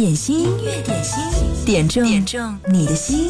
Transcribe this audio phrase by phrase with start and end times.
[0.00, 1.22] 点心，音乐点心，
[1.66, 3.28] 点中点中你的心。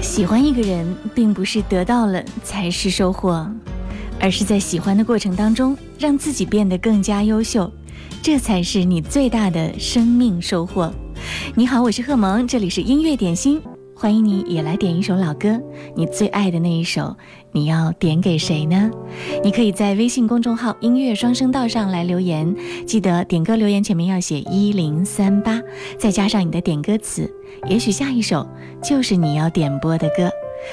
[0.00, 3.44] 喜欢一个人，并不是得到了才是收获，
[4.20, 7.68] 而是在喜欢的过程当中，让自己变得更加优秀，
[8.22, 10.94] 这才是你最大的生命收获。
[11.54, 13.60] 你好，我是贺萌，这里是音乐点心，
[13.94, 15.60] 欢迎你也来点一首老歌，
[15.94, 17.16] 你最爱的那一首，
[17.52, 18.90] 你要点给谁呢？
[19.42, 22.54] 你可以在微信公众号“音乐双声道”上来留言，
[22.86, 25.60] 记得点歌留言前面要写一零三八，
[25.98, 27.32] 再加上你的点歌词，
[27.68, 28.46] 也许下一首
[28.82, 30.30] 就是你要点播的歌。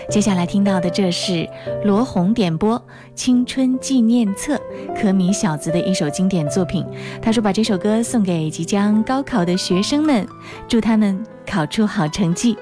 [0.09, 1.47] 接下来听到的，这是
[1.83, 2.77] 罗红点播
[3.15, 4.55] 《青春纪念册》，
[4.99, 6.85] 可米小子的一首经典作品。
[7.21, 10.27] 他说：“把这首歌送给即将高考的学生们，
[10.67, 12.57] 祝他们考出好成绩。”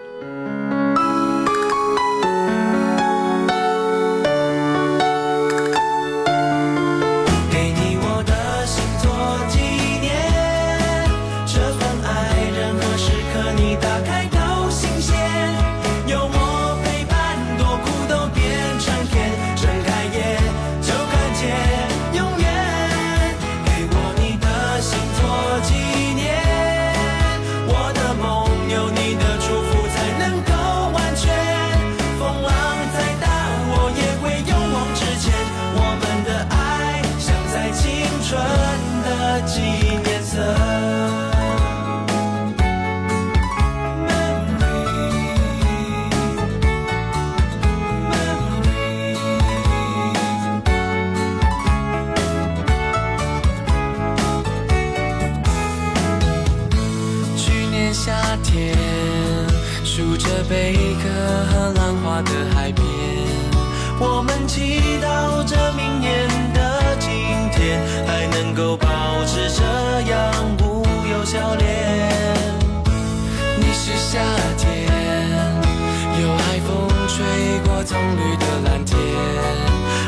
[78.15, 78.97] 绿的蓝天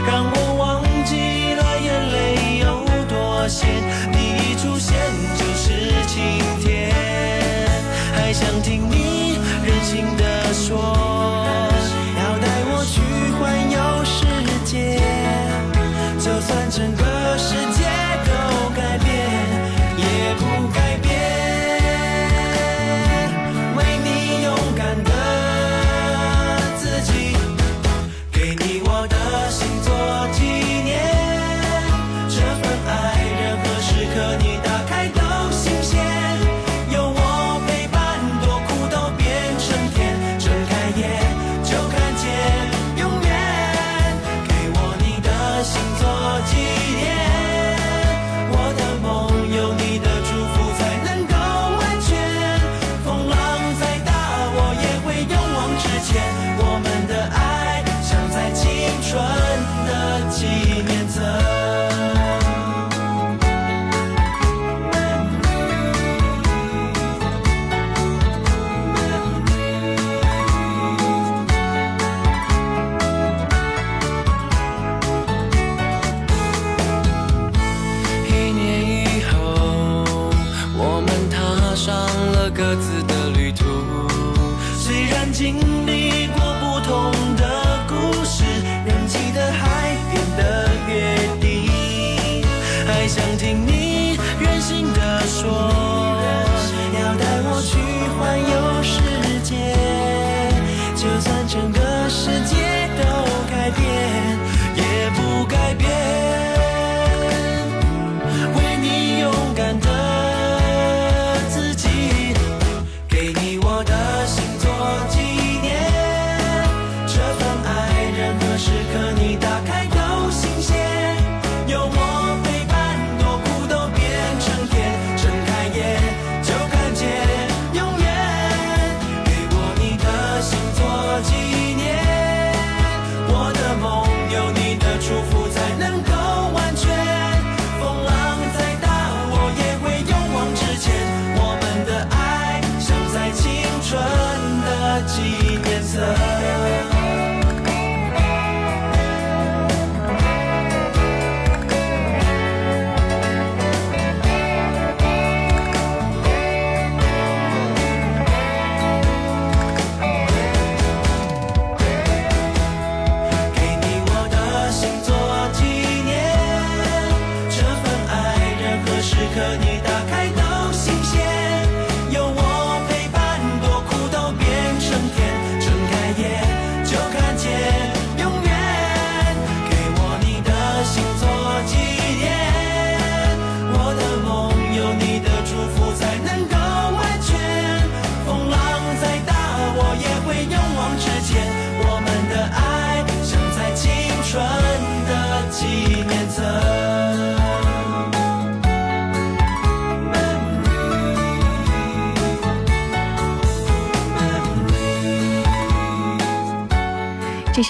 [0.06, 2.66] 让我忘记了眼泪有
[3.08, 3.68] 多咸。
[4.12, 4.96] 你一出现
[5.36, 5.68] 就是
[6.08, 6.13] 晴
[6.59, 6.94] 天
[8.16, 10.74] 还想听你任性的说
[12.18, 13.02] 要带我去
[13.38, 14.25] 环游世
[14.66, 15.00] 界。
[16.19, 17.12] 就算整个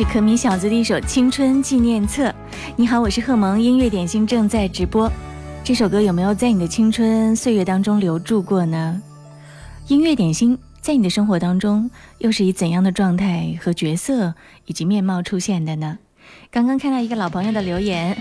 [0.04, 2.28] 可米小子的一首《青春纪念册》。
[2.76, 5.12] 你好，我是贺萌，音乐点心正在直播。
[5.64, 9.02] 这首歌有没有在你的青春岁月当中留住过呢？
[9.88, 11.90] 音乐点心在你的生活当中
[12.20, 14.34] 又是以怎样的状态和角色
[14.66, 15.98] 以及面貌出现的呢？
[16.52, 18.18] 刚刚看到一个老朋友的留言，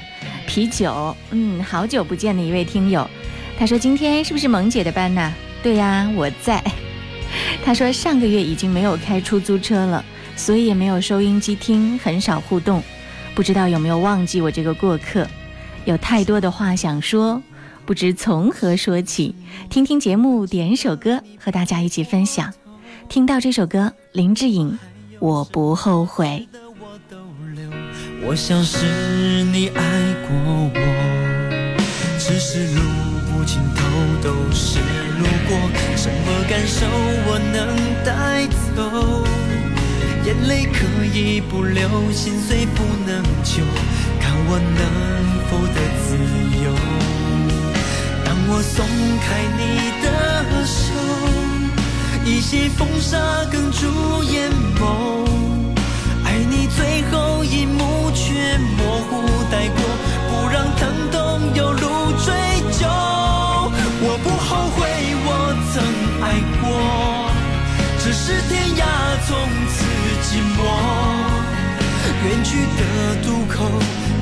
[0.46, 3.08] 啤酒，嗯，好久不见的一位听友，
[3.58, 5.32] 他说今天是不是萌姐的班呢？
[5.62, 6.62] 对呀，我在。
[7.64, 10.04] 他说上个月已经没有开出租车了，
[10.42, 12.82] 所以也没有收音机听，很少互动，
[13.32, 15.24] 不知道有没有忘记我这个过客。
[15.84, 17.40] 有太多的话想说，
[17.86, 19.36] 不知从何说起。
[19.70, 22.52] 听听节目，点首歌和大家一起分享。
[23.08, 24.76] 听到这首歌，林志颖，
[25.20, 26.48] 我不后悔。
[28.24, 29.80] 我想是你爱
[30.26, 30.34] 过
[30.74, 31.76] 我，
[32.18, 32.80] 只是路
[33.30, 33.84] 不尽头
[34.20, 34.80] 都是
[35.20, 35.56] 路过，
[35.96, 36.84] 什么感受
[37.28, 39.31] 我能带走？
[40.24, 43.64] 眼泪可以不流，心碎不能救，
[44.20, 44.82] 看我能
[45.50, 46.16] 否得自
[46.62, 46.66] 由。
[48.24, 48.86] 当我松
[49.18, 49.26] 开
[49.58, 49.60] 你
[50.00, 50.06] 的
[50.64, 50.94] 手，
[52.24, 53.18] 一些风沙
[53.50, 54.48] 哽住眼
[54.78, 54.80] 眸。
[56.24, 59.82] 爱你最后一幕却模糊带过，
[60.30, 60.80] 不让疼
[61.10, 62.32] 痛有路追
[62.78, 62.86] 究。
[64.04, 64.80] 我不后悔
[65.26, 65.28] 我
[65.72, 65.82] 曾
[66.22, 66.24] 爱
[66.62, 66.64] 过，
[67.98, 68.80] 只是天涯
[69.26, 69.30] 从
[69.68, 69.81] 此。
[72.32, 72.80] 远去的
[73.22, 73.68] 渡口，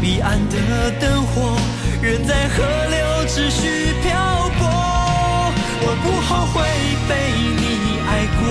[0.01, 1.57] 彼岸的灯火，
[2.03, 4.67] 人在河流持续漂泊。
[5.83, 6.59] 我不后悔
[7.09, 7.13] 被
[7.55, 7.63] 你
[8.09, 8.43] 爱过，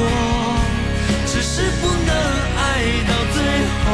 [1.27, 2.15] 只是不能
[2.55, 2.63] 爱
[3.05, 3.37] 到最
[3.83, 3.85] 后。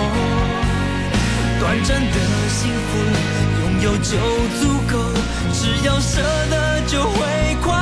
[1.60, 2.18] 短暂的
[2.48, 2.94] 幸福，
[3.64, 4.12] 拥有就
[4.62, 4.94] 足够，
[5.52, 6.22] 只要舍
[6.52, 7.74] 得就会快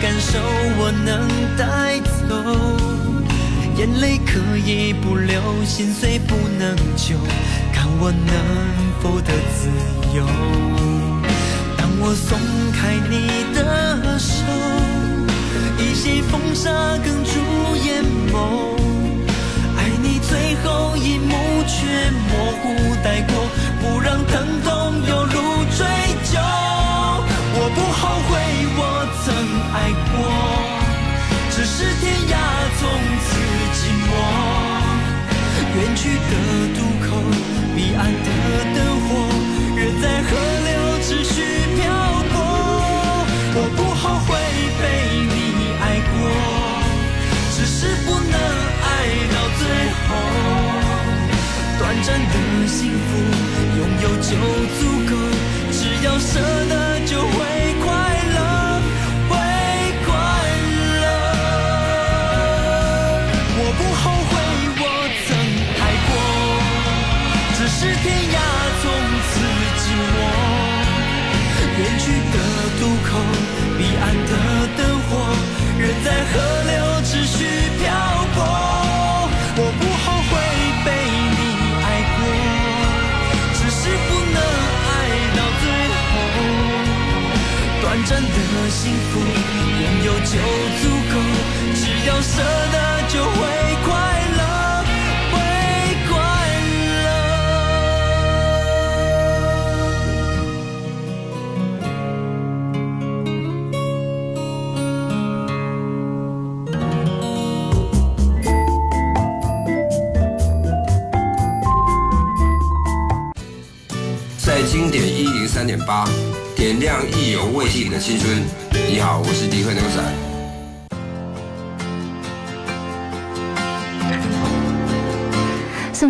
[0.00, 0.38] 感受
[0.78, 1.98] 我能带
[2.28, 2.34] 走，
[3.76, 5.40] 眼泪可以不流。
[5.64, 7.16] 心碎不能救，
[7.72, 8.34] 看我能
[9.00, 9.68] 否得自
[10.16, 10.24] 由。
[11.76, 12.38] 当我松
[12.72, 14.44] 开你的手，
[15.78, 17.40] 一些风沙哽住
[17.84, 18.76] 眼眸。
[19.76, 21.34] 爱你最后一幕
[21.66, 23.48] 却模糊带过，
[23.80, 25.25] 不让疼痛有
[29.76, 30.12] 爱过，
[31.50, 32.34] 只是天涯
[32.78, 32.80] 从
[33.24, 33.28] 此
[33.76, 33.78] 寂
[34.08, 34.10] 寞。
[35.76, 36.32] 远去的
[36.76, 37.06] 渡口，
[37.76, 38.28] 彼岸的
[38.74, 39.08] 灯火，
[39.76, 40.28] 人在河
[40.66, 40.70] 流
[41.02, 41.34] 持续
[41.76, 41.78] 漂
[42.32, 42.34] 泊。
[43.58, 44.28] 我不后悔
[44.80, 44.82] 被
[45.32, 45.36] 你
[45.82, 46.14] 爱过，
[47.54, 48.34] 只是不能
[48.88, 48.88] 爱
[49.34, 49.62] 到最
[50.06, 50.08] 后。
[51.78, 52.34] 短暂的
[52.66, 53.08] 幸福，
[53.76, 54.30] 拥有就
[54.78, 55.12] 足够，
[55.70, 56.32] 只要舍
[56.70, 56.72] 得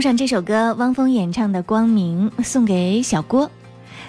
[0.07, 3.51] 上这首歌，汪峰演唱的《光明》，送给小郭。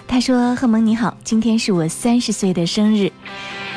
[0.08, 3.12] 他说：“贺蒙你好，今天是我三十岁的生日，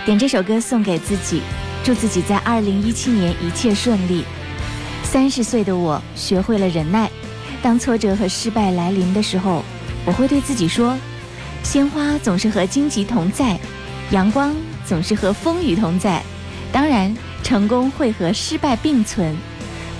[0.05, 1.41] 点这首歌送给自己，
[1.83, 4.23] 祝自己在二零一七年一切顺利。
[5.03, 7.11] 三十岁的我学会了忍耐，
[7.63, 9.65] 当挫折和失败来临的时候。”
[10.05, 10.95] 我会对自己说：
[11.63, 13.59] 鲜花总是和荆棘同在，
[14.11, 16.23] 阳光总是和风雨同在，
[16.71, 19.35] 当然，成功会和失败并存。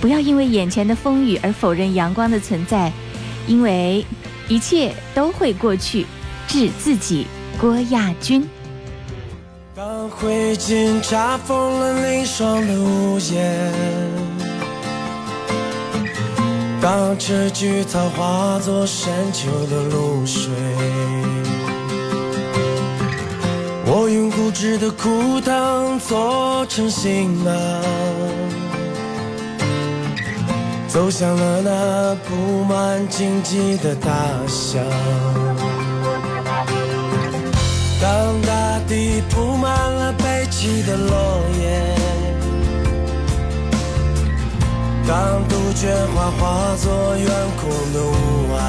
[0.01, 2.91] 不要因为眼前的风雨而否认阳光的存在，
[3.47, 4.03] 因为
[4.49, 6.05] 一切都会过去。
[6.47, 7.27] 致自己，
[7.57, 8.45] 郭亚军。
[9.73, 13.71] 当灰烬查封了凝霜的屋檐，
[16.81, 20.51] 当这菊草化作深秋的露水，
[23.85, 28.60] 我用固执的枯藤做成行囊。
[30.91, 34.11] 走向了那布满荆棘的大
[34.45, 34.83] 象。
[38.01, 41.95] 当大地铺满了悲泣的落叶，
[45.07, 47.25] 当杜鹃花化作远
[47.61, 48.11] 空的雾
[48.51, 48.59] 霭，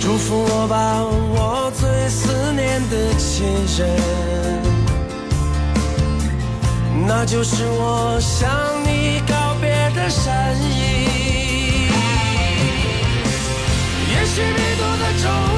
[0.00, 3.46] 祝福我吧，我最思念的亲
[3.78, 4.71] 人。
[7.06, 8.50] 那就是我向
[8.84, 10.32] 你告别的身
[10.62, 11.90] 影。
[14.10, 15.51] 也许迷途的惆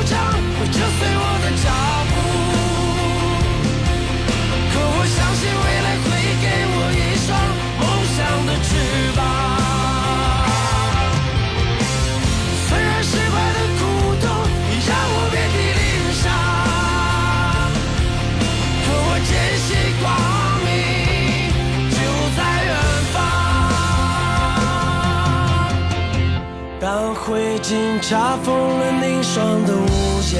[27.64, 30.36] 已经查封了凝霜的屋檐，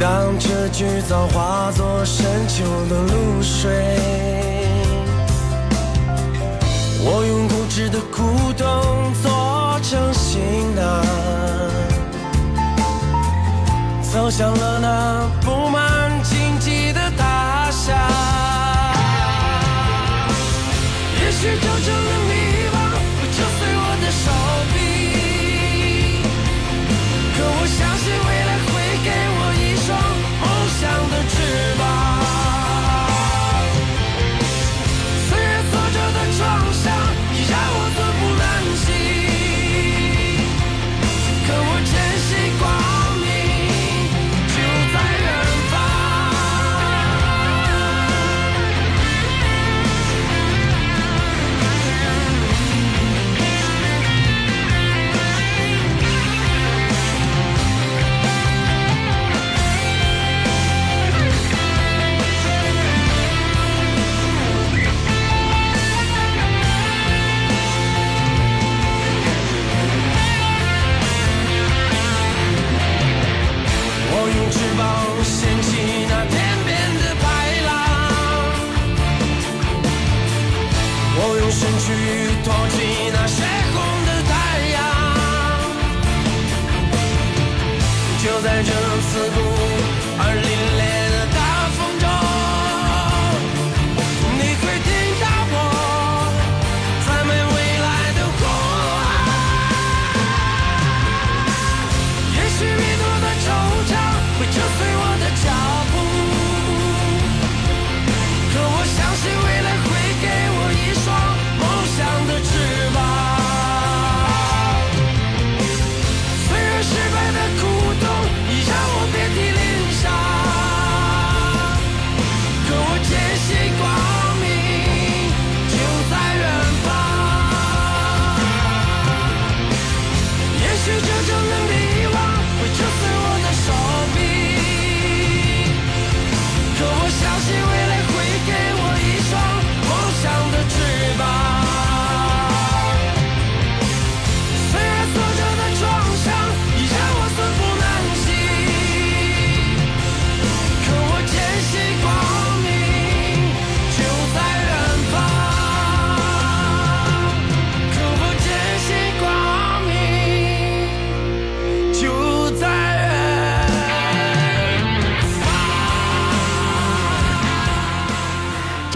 [0.00, 3.70] 当这句早化作深秋的露水，
[7.04, 8.66] 我用固执的古董
[9.22, 11.04] 做成行囊，
[14.02, 17.94] 走向了那布满荆棘的大厦。
[21.20, 22.07] 也许就成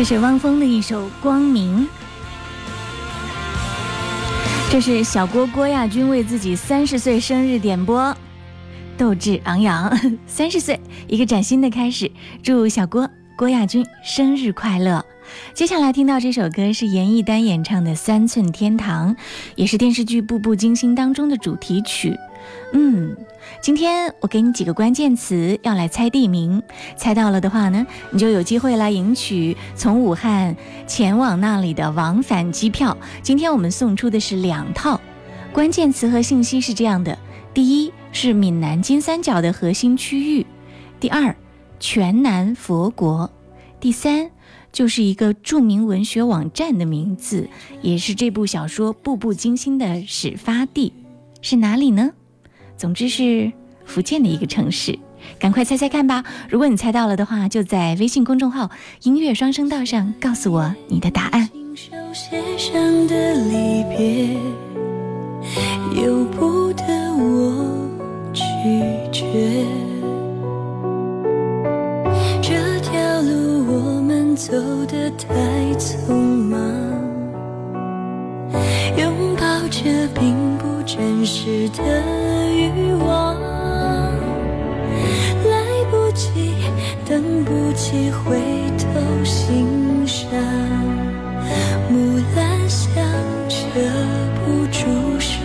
[0.03, 1.87] 这是汪峰的一首《光明》，
[4.69, 8.13] 这是小郭郭亚军为自己三十岁生日点播，
[8.99, 12.11] 斗志昂扬， 三十岁一个崭新的开始，
[12.43, 15.07] 祝小郭郭亚军生日快乐！
[15.55, 19.15] 接下来听到这首歌是严艺丹演唱的《三寸天堂》，
[19.55, 22.19] 也是电视剧《步步惊心》当中的主题曲。
[22.73, 23.17] 嗯，
[23.61, 26.63] 今天我给你几个关键词，要来猜地名。
[26.97, 30.57] 猜到了的话呢，你就有机会来赢取从武汉
[30.87, 32.97] 前往那里的往返机票。
[33.23, 35.01] 今天我们送出的是两套。
[35.53, 37.19] 关键词和信息是这样的：
[37.53, 40.45] 第一是闽南金三角的核心区域；
[40.99, 41.35] 第二，
[41.79, 43.29] 全南佛国；
[43.81, 44.31] 第三。
[44.71, 47.47] 就是一个著名文学网站的名字，
[47.83, 50.95] 也是这部小说《步步惊心》的始发地，
[51.43, 52.13] 是哪里呢？
[52.77, 53.53] 总之是
[53.85, 54.99] 福建的一个城市，
[55.39, 56.25] 赶快猜猜看吧！
[56.49, 58.71] 如果你猜到了的话，就在微信公众号
[59.05, 61.49] “音乐双声道”上告诉我你的答案。
[65.95, 67.89] 由不得我
[68.33, 68.43] 拒
[69.13, 69.65] 绝。
[72.41, 74.53] 这条路我们走
[74.87, 75.35] 得太
[75.79, 76.61] 匆忙，
[78.97, 81.83] 拥抱着并不真实的
[82.51, 83.35] 欲望，
[85.49, 86.55] 来不及，
[87.09, 88.37] 等不及回
[88.79, 88.85] 头
[89.25, 90.29] 欣赏，
[91.89, 93.05] 木兰香
[93.49, 93.57] 遮
[94.45, 95.39] 不住伤，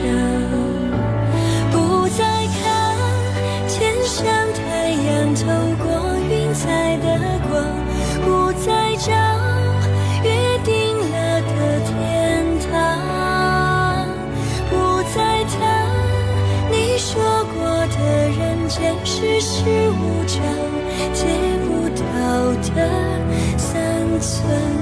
[22.77, 24.76] 的三寸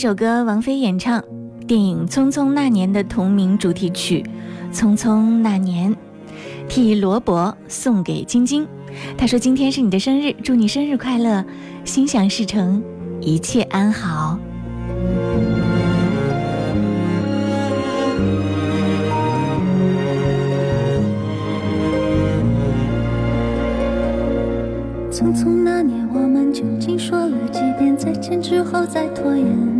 [0.00, 1.22] 首歌王菲演唱，
[1.66, 4.24] 电影《匆匆那年》的同名主题曲
[4.74, 5.92] 《匆匆那年》，
[6.70, 8.66] 替罗伯送给晶晶。
[9.18, 11.44] 他说：“今天是你的生日，祝你生日快乐，
[11.84, 12.82] 心想事成，
[13.20, 14.38] 一切安好。”
[25.12, 29.79] 匆匆那年，我们究竟说了几遍再见之后再拖延？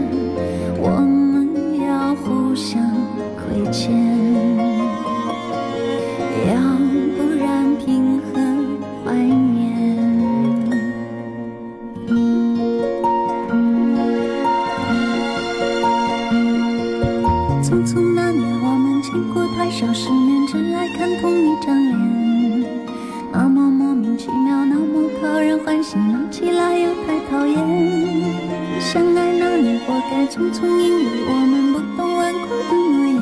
[30.31, 33.19] 匆匆因为我们不懂顽固的诺言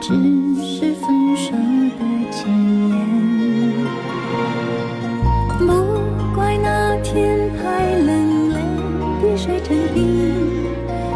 [0.00, 0.14] 只
[0.62, 1.50] 是分手
[1.98, 2.46] 的前
[2.88, 2.94] 言
[5.58, 5.66] 不
[6.36, 8.56] 怪那天太冷泪
[9.20, 10.70] 滴水成冰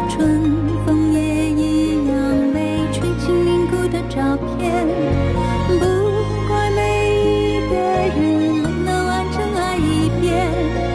[0.09, 0.43] 春
[0.85, 2.17] 风也一样
[2.53, 4.85] 没吹进凝固的照片
[5.69, 5.79] 不
[6.49, 8.17] 怪每一个人
[8.61, 10.86] 没能完整爱一遍。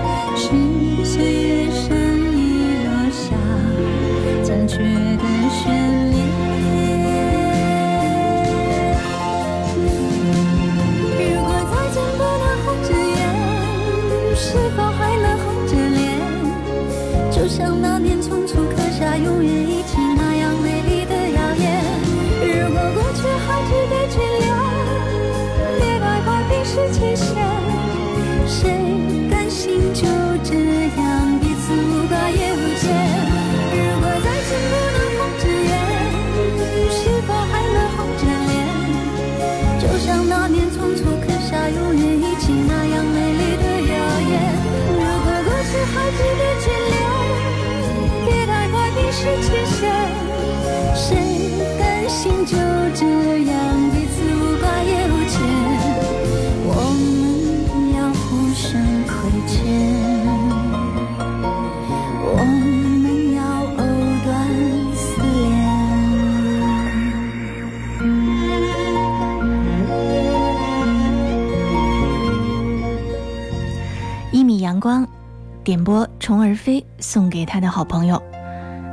[75.65, 78.21] 点播《虫儿飞》送给他的好朋友。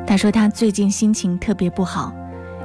[0.06, 2.14] 他说他最近心情特别不好，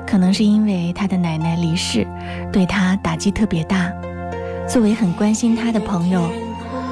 [0.07, 2.07] 可能是因为他的奶奶离世，
[2.53, 3.93] 对他打击特别大。
[4.69, 6.31] 作为很关心他的朋友，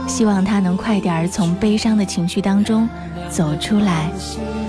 [0.06, 2.88] 希望他能快点儿从悲伤的情绪当中
[3.30, 4.10] 走出来。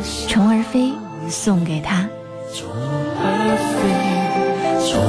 [0.30, 0.90] 《虫儿飞》
[1.30, 2.08] 送给他。
[2.54, 5.02] 虫儿飞，虫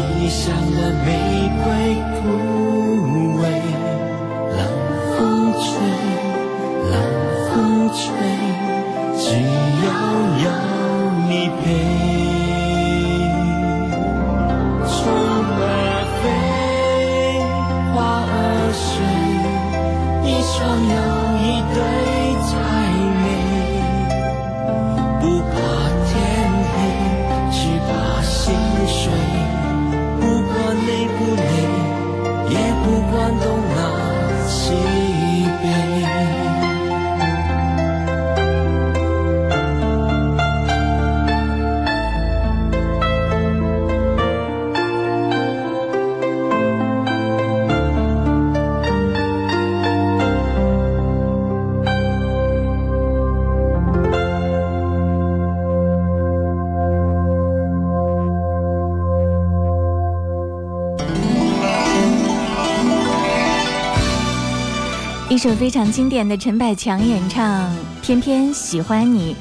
[0.00, 1.06] 地上的玫
[1.62, 1.64] 瑰
[2.14, 2.20] 枯
[3.40, 3.44] 萎。
[4.56, 4.58] 冷
[5.16, 5.18] 风
[5.62, 5.66] 吹，
[6.90, 6.94] 冷
[7.48, 7.54] 风
[7.90, 8.00] 吹，
[9.18, 9.24] 只
[9.84, 9.88] 要
[10.44, 10.46] 有
[11.28, 11.30] 你
[11.62, 11.64] 陪。
[14.88, 14.94] 虫
[15.58, 15.60] 儿
[16.20, 16.24] 飞，
[17.94, 18.32] 花儿
[18.72, 18.94] 睡，
[20.30, 20.54] 一双
[20.88, 20.94] 又
[65.36, 67.70] 一首非常经典的陈百强演唱
[68.00, 69.36] 《偏偏喜欢你》，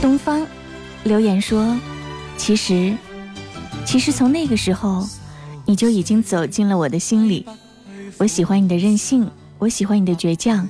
[0.00, 0.46] 东方
[1.04, 1.76] 留言说
[2.38, 2.96] ：“其实，
[3.84, 5.06] 其实从那个时候，
[5.66, 7.44] 你就已经走进了我的心里。
[8.16, 10.66] 我喜欢你的任性，我喜欢你的倔强，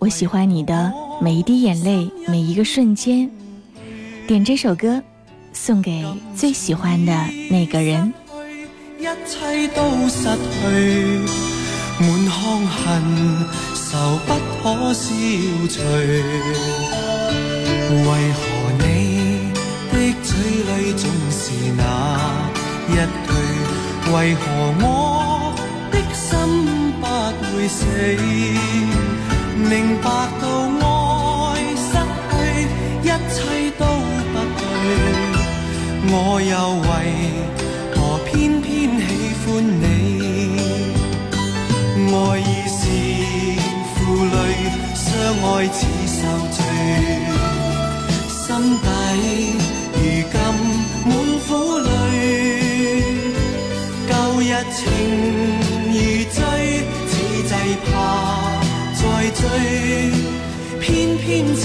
[0.00, 0.92] 我喜欢你的
[1.22, 3.30] 每一滴眼泪，每一个瞬间。”
[4.26, 5.00] 点这首歌，
[5.52, 7.12] 送给最喜欢的
[7.48, 8.12] 那个人。
[8.98, 11.59] 一切都失去，
[12.00, 12.80] 滿腔恨
[13.74, 14.28] 愁不
[14.62, 15.04] 可消
[15.68, 15.76] 除。
[17.90, 18.40] 為何
[18.78, 18.82] 你
[19.92, 20.28] 的嘴
[20.64, 21.42] 裏總是
[21.76, 21.80] 那
[22.88, 22.90] 一
[23.26, 23.30] 句？
[24.12, 24.40] 為何
[24.80, 24.84] 我
[25.92, 26.28] 的心
[27.00, 27.04] 不
[27.54, 27.84] 會死？
[29.70, 30.04] 明白
[30.40, 30.44] 到
[30.80, 30.84] 愛
[31.76, 31.92] 失
[32.30, 32.32] 去，
[33.04, 33.38] 一切
[33.78, 33.84] 都
[34.32, 34.60] 不對。
[36.12, 36.52] 我又
[36.88, 36.90] 為
[45.20, 46.58] 相爱似受罪，
[48.26, 48.40] 心
[48.80, 48.86] 底
[49.92, 50.00] 如
[50.32, 50.34] 今
[51.04, 51.12] 满
[51.46, 51.86] 苦泪。
[54.08, 54.80] 旧日情
[55.92, 55.94] 如
[56.32, 56.40] 醉，
[57.06, 57.12] 此
[57.46, 57.52] 际
[57.84, 57.92] 怕
[58.94, 59.00] 再
[59.36, 59.44] 追，
[60.80, 61.60] 偏偏痴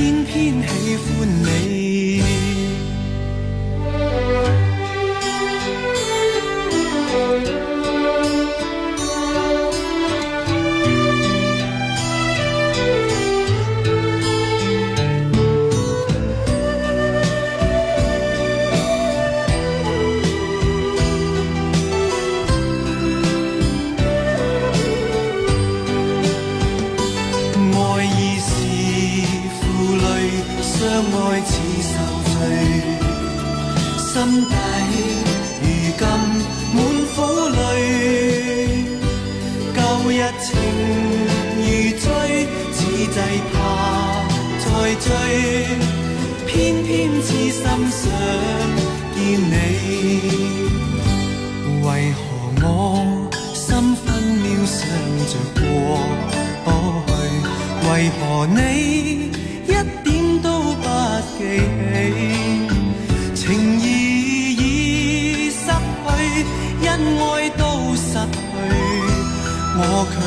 [0.00, 1.79] 偏偏喜欢你？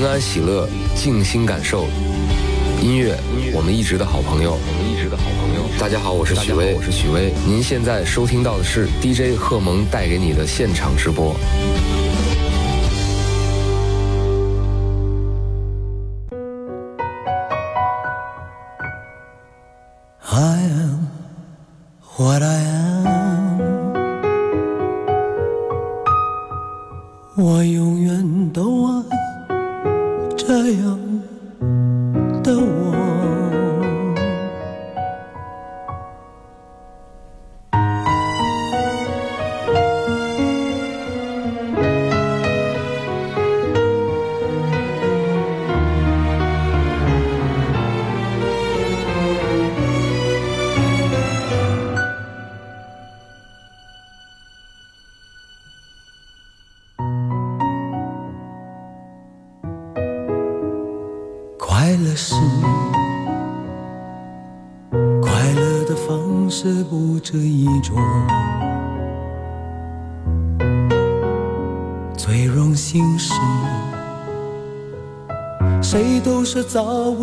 [0.00, 1.86] 平安喜乐，静心感受
[2.80, 3.14] 音乐，
[3.52, 4.52] 我们一直的好朋友。
[4.52, 5.68] 我们一直的好朋友。
[5.78, 7.34] 大家好，我是许巍，我是许巍。
[7.46, 11.36] 您现在收听到的是 DJ 贺蒙带给你的现场直播。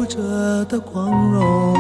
[0.08, 1.74] 者的光荣，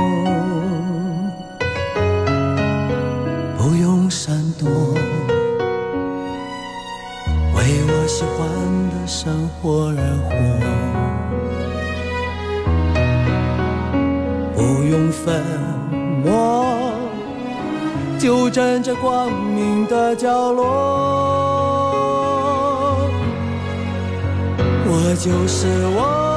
[3.57, 4.67] 不用闪躲，
[7.55, 8.37] 为我喜欢
[8.89, 10.29] 的生活而活。
[14.55, 15.41] 不用粉
[16.25, 16.93] 墨，
[18.19, 20.65] 就站在光明的角落。
[24.89, 26.36] 我就是我，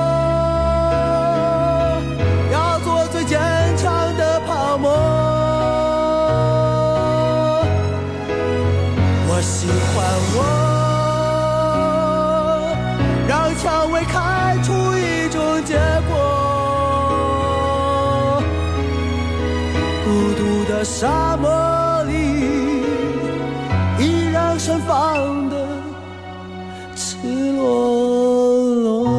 [20.83, 22.13] 沙漠里，
[23.99, 25.67] 依然盛放的
[26.95, 27.17] 赤
[27.53, 29.11] 裸裸。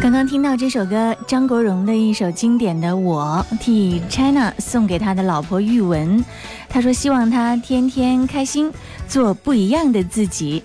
[0.00, 6.24] 刚刚听到这首歌，张国荣的一首经典的《我》，替 China 送给他的老婆玉文。
[6.72, 8.72] 他说希望他天天开心，
[9.06, 10.62] 做不一样的自己。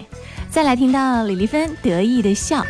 [0.49, 2.65] 再来听到李丽芬得意的笑。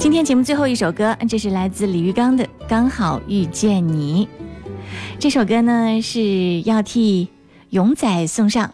[0.00, 4.26] 今天节目最后一首歌，这是来自李玉刚的《刚好遇见你》。
[5.18, 7.28] 这首歌呢是要替
[7.68, 8.72] 勇仔送上，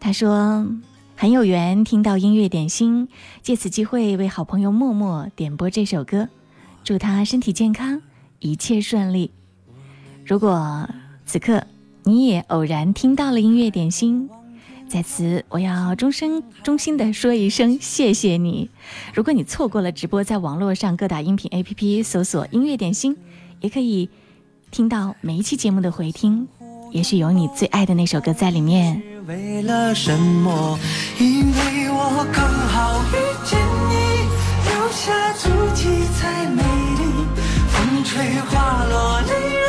[0.00, 0.66] 他说
[1.14, 3.08] 很有缘听到音乐点心，
[3.42, 6.30] 借此机会为好朋友默默点播这首歌，
[6.82, 8.00] 祝他身体健康，
[8.38, 9.30] 一切顺利。
[10.24, 10.88] 如果
[11.26, 11.66] 此刻
[12.04, 14.30] 你也偶然听到了音乐点心。
[14.92, 18.68] 在此，我要衷心衷心的说一声谢谢你。
[19.14, 23.16] 如果你错过了直播，在网络上各大音频 APP 搜索“音乐点心”，
[23.62, 24.10] 也可以
[24.70, 26.46] 听到每一期节目的回听，
[26.90, 29.02] 也许有你最爱的那首歌在里面。
[29.26, 30.78] 为了什么？
[31.18, 33.16] 因为我刚好遇
[33.46, 34.28] 见你，
[34.68, 37.02] 留下足迹才美丽。
[37.70, 39.61] 风吹花落泪